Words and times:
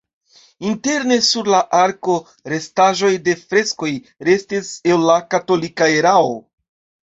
Interne 0.69 1.17
sur 1.27 1.49
la 1.55 1.59
arko 1.81 2.15
restaĵoj 2.55 3.13
de 3.29 3.37
freskoj 3.43 3.93
restis 4.31 4.75
el 4.93 5.09
la 5.13 5.23
katolika 5.37 5.95
erao. 6.03 6.37